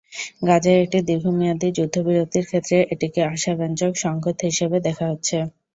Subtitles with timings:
[0.47, 5.37] গাজায় একটি দীর্ঘমেয়াদি যুদ্ধবিরতির ক্ষেত্রে এটিকে আশাব্যঞ্জক সংকেত হিসেবে দেখা হচ্ছে।